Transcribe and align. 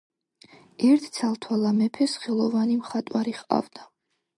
ერთ 0.87 1.05
ცალთვალა 1.19 1.75
მეფეს 1.83 2.19
ხელოვანი 2.25 2.83
მხატვარი 2.83 3.41
ჰყავდა 3.43 3.93